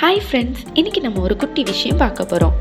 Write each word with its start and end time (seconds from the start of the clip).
Hi 0.00 0.20
friends 0.24 0.62
இன்னைக்கு 0.74 1.00
நம்ம 1.00 1.20
ஒரு 1.20 1.36
குட்டி 1.36 1.62
விஷயம் 1.62 1.96
பார்க்க 1.96 2.24
போகிறோம் 2.24 2.56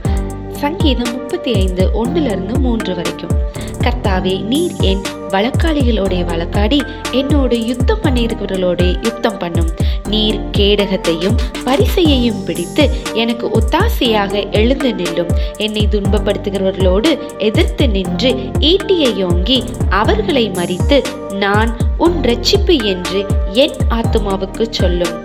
சங்கீதம் 0.52 1.12
முப்பத்தி 1.12 1.54
ஐந்து 1.54 1.90
ஒன்றுலேருந்து 1.94 2.60
மூன்று 2.60 2.96
வரைக்கும். 2.96 3.34
கர்த்தாவே 3.82 4.44
நீர் 4.44 4.74
என் 4.82 5.02
வழக்காளிகளோடைய 5.30 6.22
வழக்காடி 6.32 6.80
என்னோட 7.12 7.66
யுத்தம் 7.66 8.02
பண்ணியிருக்கிறவர்களோட 8.04 9.02
யுத்தம் 9.04 9.38
பண்ணும். 9.38 9.70
நீர் 10.08 10.40
கேடகத்தையும் 10.58 11.36
பரிசையையும் 11.64 12.44
பிடித்து 12.46 12.90
எனக்கு 13.14 13.50
ஒத்தாசையாக 13.50 14.52
எழுந்து 14.52 14.94
நில்லும். 14.94 15.34
என்னை 15.58 15.88
துன்பப்படுத்துகிறவர்களோடு 15.92 17.20
எதிர்த்து 17.38 17.88
நின்று 17.90 18.32
ஈட்டியை 18.60 19.16
யோங்கி 19.16 19.64
அவர்களை 19.90 20.50
மறித்து 20.50 21.04
நான் 21.40 21.78
உன் 21.98 22.20
ரட்சிப்பு 22.22 22.84
என்று 22.84 23.26
என் 23.52 23.78
ஆத்துமாவுக்கு 23.90 24.66
சொல்லும். 24.70 25.25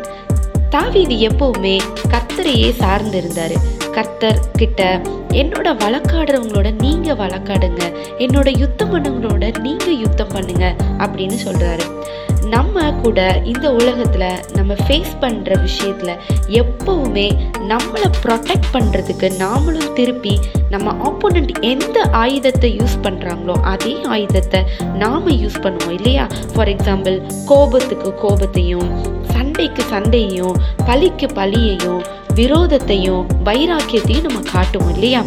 தாவீது 0.71 1.15
எப்பவுமே 1.15 1.81
கர்த்தரையே 2.09 2.71
சார்ந்து 2.73 3.19
இருந்தார் 3.19 3.79
கர்த்தர் 3.93 4.51
கிட்ட 4.53 5.01
என்னோட 5.29 5.69
வழக்காடுறவங்களோட 5.77 6.81
நீங்க 6.81 7.15
வழக்காடுங்க. 7.15 7.83
என்னோட 8.19 8.59
யுத்தம் 8.59 8.95
பண்ணவங்களோட 8.95 9.59
நீங்க 9.59 9.85
யுத்தம் 9.85 10.29
பண்ணுங்க. 10.33 10.77
அப்படின்னு 10.99 11.37
சொல்றாரு. 11.45 11.99
நம்ம 12.47 12.93
கூட 12.93 13.41
இந்த 13.45 13.71
உலகத்துல 13.71 14.39
நம்ம 14.55 14.75
ஃபேஸ் 14.75 15.21
பண்ற 15.21 15.55
விஷயத்துல 15.55 16.19
எப்பவுமே 16.49 17.39
நம்மளை 17.69 18.11
ப்ரொடெக்ட் 18.25 18.71
பண்றதுக்கு 18.73 19.33
நாமளும் 19.39 19.93
திருப்பி 19.93 20.41
நம்ம 20.71 20.93
ஆப்போனண்ட் 20.93 21.61
எந்த 21.61 22.03
ஆயுதத்தை 22.03 22.77
யூஸ் 22.77 22.97
பண்றாங்களோ 23.03 23.61
அதே 23.63 24.03
ஆயுதத்தை 24.03 24.65
நாம 24.95 25.31
யூஸ் 25.31 25.61
பண்ணுவோம் 25.63 25.91
இல்லையா? 25.91 26.27
ஃபார் 26.55 26.69
எக்ஸாம்பிள் 26.69 27.23
கோபத்துக்கு 27.47 28.15
கோபத்தையும் 28.15 29.10
சண்டைக்கு 29.41 29.83
சண்டையையும் 29.83 30.57
பழிக்கு 30.87 31.27
பழியையும் 31.27 32.01
விரோதத்தையும் 32.35 33.27
வைராக்கியத்தையும் 33.45 34.27
நம்ம 34.27 34.41
காட்டுவோம் 34.53 34.93
இல்லையா? 34.93 35.23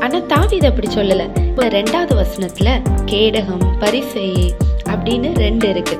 ஆனா 0.00 0.18
தாவித 0.18 0.64
அப்படி 0.66 0.88
சொல்லல. 0.94 1.22
இப்போ 1.46 1.68
ரெண்டாவது 1.68 2.14
வசனத்துல 2.22 2.68
கேடகம் 3.06 3.66
பரிசை 3.78 4.54
அப்படின்னு 4.84 5.36
ரெண்டு 5.36 5.68
இருக்கு. 5.68 5.96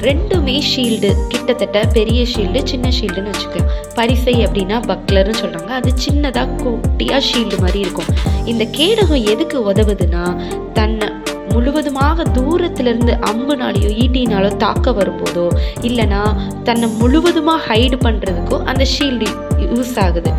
ரெண்டுமே 0.00 0.56
ஷீல்டு 0.70 1.10
கிட்டத்தட்ட 1.28 1.84
பெரிய 1.92 2.22
ஷீல்டு 2.22 2.62
சின்ன 2.64 2.88
ஷீல்டுன்னு 3.00 3.32
வச்சுக்கலாம் 3.34 3.72
பரிசை 3.94 4.46
அப்படின்னா 4.46 4.78
பக்லர்னு 4.90 5.34
சொல்றாங்க. 5.42 5.72
அது 5.80 5.92
சின்னதா 6.06 6.44
குட்டியா 6.62 7.20
ஷீல்டு 7.28 7.58
மாதிரி 7.58 7.78
இருக்கும். 7.78 8.10
இந்த 8.44 8.64
கேடகம் 8.64 9.26
எதுக்கு 9.34 9.72
உதவுதுன்னா 9.72 10.24
தன்னை 10.72 11.08
முழுவதுமாக 11.54 12.24
தூரத்திலிருந்து 12.36 13.12
அம்புனாலேயோ 13.30 13.90
ஈட்டினாலோ 14.04 14.50
தாக்க 14.64 14.92
வரும்போதோ 14.98 15.46
இல்லைனா 15.88 16.22
தன்னை 16.68 16.88
முழுவதுமாக 17.00 17.64
ஹைடு 17.68 17.98
பண்ணுறதுக்கோ 18.06 18.58
அந்த 18.70 18.84
ஷீல்டு 18.94 19.28
யூஸ் 19.64 19.94
ஆகுது. 20.04 20.30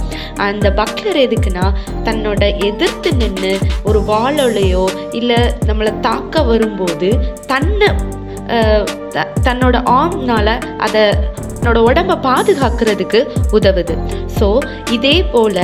அந்த 0.47 0.67
பக்லர் 0.79 1.19
எதுக்குன்னா 1.25 1.65
தன்னோட 2.07 2.41
எதிர்த்து 2.69 3.09
நின்று 3.21 3.53
ஒரு 3.89 3.99
வாழலையோ 4.11 4.85
இல்லை 5.19 5.39
நம்மளை 5.69 5.93
தாக்க 6.07 6.43
வரும்போது 6.51 7.09
தன்னை 7.51 7.89
தன்னோட 9.47 9.75
ஆம்னால் 9.99 10.53
அதை 10.85 11.03
தன்னோட 11.55 11.79
உடம்பை 11.89 12.15
பாதுகாக்கிறதுக்கு 12.25 13.19
உதவுது. 13.57 13.95
ஸோ 14.39 14.47
இதே 14.95 15.15
போல் 15.33 15.63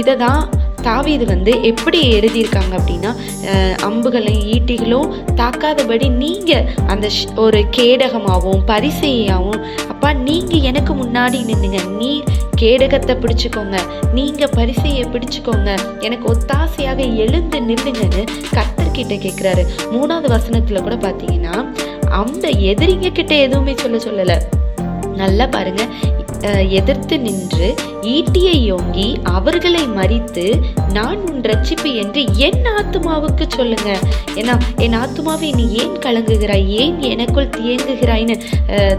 இதை 0.00 0.14
தான் 0.22 0.40
தாவீது 0.88 1.24
வந்து 1.32 1.52
எப்படி 1.70 2.00
எழுதியிருக்காங்க 2.18 2.72
அப்படின்னா 2.78 3.12
அம்புகளையும் 3.88 4.46
ஈட்டிகளும் 4.54 5.10
தாக்காதபடி 5.40 6.08
நீங்கள் 6.22 6.66
அந்த 6.92 7.06
ஒரு 7.44 7.60
கேடகமாகவும் 7.76 8.64
பரிசையாகவும் 8.72 9.62
அப்பா 9.92 10.10
நீங்கள் 10.26 10.66
எனக்கு 10.70 10.94
முன்னாடி 11.02 11.38
நின்றுங்க 11.50 11.80
நீர் 12.00 12.32
கேடகத்தை 12.60 13.14
பிடிச்சிக்கோங்க. 13.22 13.76
நீங்கள் 14.16 14.52
பரிசையை 14.58 15.02
பிடிச்சிக்கோங்க. 15.14 15.70
எனக்கு 16.06 16.26
ஒத்தாசையாக 16.32 17.00
எழுந்து 17.24 17.58
நில்லுங்கன்னு 17.68 18.22
கத்தர்கிட்ட 18.56 19.16
கேட்குறாரு. 19.24 19.62
மூணாவது 19.94 20.28
வசனத்தில் 20.36 20.84
கூட 20.86 20.96
பார்த்தீங்கன்னா 21.06 21.56
அந்த 22.20 22.46
எதிரிங்க 22.72 23.10
கிட்ட 23.18 23.34
எதுவுமே 23.46 23.74
சொல்ல 23.82 23.98
சொல்லலை. 24.06 24.38
நல்லா 25.22 25.46
பாருங்க. 25.56 25.82
எதிர்த்து 26.78 27.16
நின்று 27.26 27.68
ஈட்டியை 28.14 28.56
யோங்கி 28.70 29.06
அவர்களை 29.36 29.82
மறித்து 29.98 30.44
நான் 30.96 31.20
உன் 31.28 31.40
ரட்சிப்பு 31.50 31.90
என்று 32.02 32.20
என் 32.46 32.66
ஆத்மாவுக்கு 32.78 33.44
சொல்லுங்க. 33.56 33.90
ஏன்னா 34.40 34.54
என் 34.84 34.96
ஆத்மாவை 35.02 35.48
நீ 35.50 35.64
ஏன் 35.82 35.96
கலங்குகிறாய்? 36.04 36.66
ஏன் 36.82 36.98
எனக்குள் 37.12 37.52
தியங்குகிறாய்னு? 37.56 38.36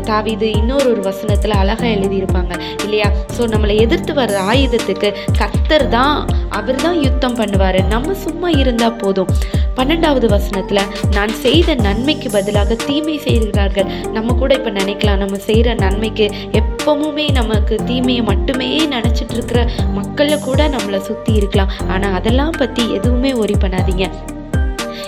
தாவிது 0.09 0.49
இன்னொரு 0.59 0.87
ஒரு 0.93 1.03
வசனத்துல 1.09 1.57
அழகா 1.63 1.87
எழுதியிருப்பாங்க. 1.95 2.53
இல்லையா? 2.83 3.09
ஸோ 3.37 3.43
நம்மளை 3.53 3.75
எதிர்த்து 3.85 4.13
வர்ற 4.13 4.37
ஆயுதத்துக்கு 4.51 5.11
கர்த்தர் 5.37 5.87
தான் 5.97 6.15
அவர் 6.59 6.83
தான் 6.85 6.99
யுத்தம் 7.01 7.39
பண்ணுவாரு. 7.41 7.81
நம்ம 7.87 8.13
சும்மா 8.25 8.49
இருந்தா 8.61 8.89
போதும். 9.03 9.31
பன்னெண்டாவது 9.77 10.27
வசனத்தில் 10.35 10.83
நான் 11.15 11.33
செய்த 11.43 11.75
நன்மைக்கு 11.87 12.29
பதிலாக 12.35 12.77
தீமை 12.87 13.17
செய்கிறார்கள். 13.27 13.89
நம்ம 14.15 14.35
கூட 14.41 14.51
இப்போ 14.59 14.71
நினைக்கலாம் 14.79 15.21
நம்ம 15.23 15.37
செய்கிற 15.49 15.75
நன்மைக்கு 15.83 16.27
எப்பவுமே 16.61 17.25
நமக்கு 17.39 17.75
தீமையை 17.89 18.23
மட்டுமே 18.31 18.69
நினச்சிட்டு 18.95 19.35
இருக்கிற 19.37 19.61
மக்களை 19.99 20.39
கூட 20.47 20.69
நம்மளை 20.77 21.01
சுற்றி 21.09 21.33
இருக்கலாம். 21.41 21.73
ஆனால் 21.93 22.17
அதெல்லாம் 22.19 22.57
பற்றி 22.63 22.85
எதுவுமே 22.99 23.33
ஒரி 23.43 23.57
பண்ணாதீங்க. 23.65 24.07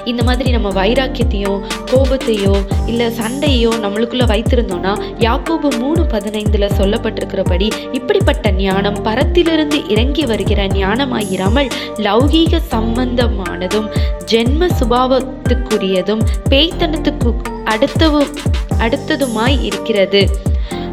இந்த 0.05 0.23
மாதிரி 0.23 0.49
நம்ம 0.51 0.69
வைராக்கியத்தையோ 0.83 1.61
கோபத்தையோ 1.91 2.65
இல்லை 2.85 3.07
சண்டையோ 3.07 3.71
நம்மளுக்குள்ள 3.83 4.25
வைத்திருந்தோம்னா 4.25 5.01
யாக்கோபு 5.19 5.79
மூணு 5.79 6.01
பதினைந்துல 6.03 6.69
சொல்லப்பட்டிருக்கிறபடி 6.77 7.69
இப்படிப்பட்ட 7.91 8.51
ஞானம் 8.51 9.03
பரத்திலிருந்து 9.03 9.89
இறங்கி 9.89 10.25
வருகிற 10.25 10.67
ஞானமாயிராமல் 10.67 11.69
லௌகீக 11.97 12.61
சம்பந்தமானதும் 12.71 13.89
ஜென்ம 14.31 14.69
சுபாவத்துக்குரியதும் 14.79 16.23
பேய்த்தனத்துக்கு 16.49 17.33
அடுத்தவும் 17.65 18.33
அடுத்ததுமாய் 18.79 19.61
இருக்கிறது. 19.61 20.29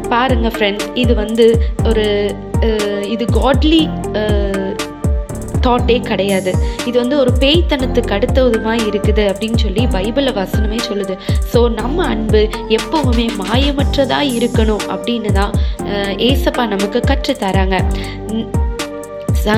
பாருங்க 0.09 0.47
ஃப்ரெண்ட்ஸ் 0.47 0.87
இது 0.93 1.15
வந்து 1.15 1.71
ஒரு 1.85 2.35
இது 3.09 3.25
காட்லி 3.25 3.89
தாட்டே 5.65 5.97
கிடையாது. 6.09 6.51
இது 6.89 6.95
வந்து 7.03 7.17
ஒரு 7.23 7.31
பேய்த்தனத்துக்கு 7.43 8.15
அடுத்ததுமாக 8.17 8.85
இருக்குது 8.89 9.23
அப்படின்னு 9.31 9.59
சொல்லி 9.65 9.83
பைபிள 9.95 10.33
வசனமே 10.39 10.79
சொல்லுது. 10.89 11.15
ஸோ 11.53 11.61
நம்ம 11.81 12.05
அன்பு 12.13 12.43
எப்பவுமே 12.79 13.27
மாயமற்றதாக 13.41 14.33
இருக்கணும் 14.37 14.85
அப்படின்னு 14.95 15.33
தான் 15.39 15.53
ஏசப்பா 16.29 16.65
நமக்கு 16.75 17.01
கற்றுத்தராங்க. 17.11 17.77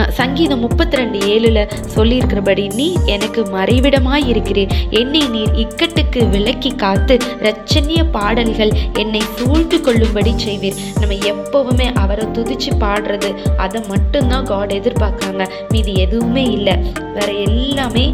சங்கீதம் 0.09 0.59
முப்பத்தி 0.59 0.97
ரெண்டு 0.97 1.19
ஏழுல 1.19 1.71
சொல்லியிருக்கிறபடி 1.95 2.73
நீ 2.73 2.97
எனக்கு 3.05 3.43
மறைவிடமாய் 3.43 4.27
இருக்கிறீர் 4.31 4.71
என்னை 4.89 5.27
நீர் 5.27 5.51
இக்கட்டுக்கு 5.53 6.29
விலக்கி 6.29 6.75
காத்து 6.75 7.17
ரச்சனிய 7.39 8.03
பாடல்கள் 8.11 8.71
என்னை 8.93 9.21
சூழ்ந்து 9.35 9.81
கொள்ளும்படி 9.81 10.33
செய்வீர். 10.45 10.79
நம்ம 10.99 11.13
எப்பவுமே 11.13 11.93
அவரை 11.93 12.25
துதிச்சு 12.25 12.71
பாடுறது 12.79 13.37
அதை 13.57 13.81
மட்டும்தான் 13.87 14.45
காட் 14.45 14.73
எதிர்பார்க்குறாங்க. 14.73 15.49
மீது 15.69 15.93
எதுவுமே 15.93 16.43
இல்லை. 16.43 16.75
வேற 17.13 17.31
எல்லாமே 17.31 18.13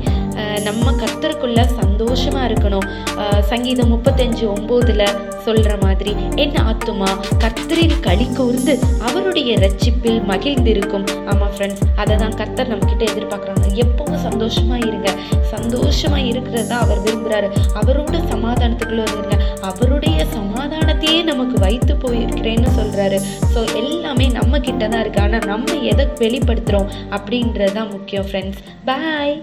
நம்ம 0.68 0.92
கத்தருக்குள்ள 1.02 1.62
சந்தோஷமா 1.80 2.42
இருக்கணும். 2.50 2.88
சங்கீதம் 3.52 3.92
முப்பத்தஞ்சு 3.94 4.44
ஒம்போதுல 4.56 5.04
சொல்ற 5.46 5.72
மாதிரி 5.84 6.12
என் 6.44 6.60
ஆத்துமா 6.70 7.10
கர்த்தரில் 7.44 7.96
களி 8.06 8.28
கூர்ந்து 8.38 8.74
அவருடைய 9.08 9.52
ரட்சிப்பில் 9.64 10.20
மகிழ்ந்திருக்கும். 10.32 11.06
ஆமா 11.32 11.48
ஃப்ரெண்ட்ஸ் 11.54 11.84
அதை 12.02 12.16
தான் 12.24 12.38
கர்த்தர் 12.42 12.72
நம்ம 12.72 12.88
கிட்ட 12.92 13.04
எதிர்பார்க்குறாங்க. 13.12 13.68
எப்பவும் 13.84 14.24
சந்தோஷமா 14.28 14.78
இருங்க. 14.88 15.10
சந்தோஷமா 15.54 16.20
இருக்கிறதா 16.32 16.78
அவர் 16.86 17.04
விரும்புறாரு. 17.06 17.50
அவரோட 17.82 18.16
சமாதானத்துக்குள்ள 18.34 19.06
இருங்க. 19.16 19.36
அவருடைய 19.72 20.20
சமாதானத்தையே 20.38 21.20
நமக்கு 21.32 21.58
வைத்து 21.66 21.96
போயிருக்கிறேன்னு 22.06 22.72
சொல்றாரு. 22.80 23.20
ஸோ 23.54 23.62
எல்லாமே 23.82 24.28
நம்ம 24.40 24.60
கிட்ட 24.68 24.84
தான் 24.94 25.04
இருக்கு. 25.06 25.26
ஆனால் 25.26 25.50
நம்ம 25.54 25.82
எதை 25.94 26.06
வெளிப்படுத்துறோம் 26.24 26.90
அப்படின்றது 27.18 27.76
தான் 27.80 27.94
முக்கியம் 27.98 28.30
ஃப்ரெண்ட்ஸ் 28.30 28.64
பாய் 28.90 29.36